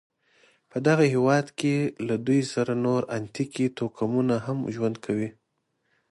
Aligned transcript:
په 0.71 0.77
دغه 0.87 1.05
هېواد 1.13 1.45
کې 1.59 1.73
له 2.07 2.15
دوی 2.25 2.41
سره 2.53 2.71
نور 2.85 3.01
اتنیکي 3.17 3.65
توکمونه 3.77 4.35
هم 4.45 4.57
ژوند 4.75 4.95
کوي. 5.05 5.29